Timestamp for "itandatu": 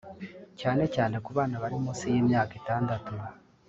2.61-3.11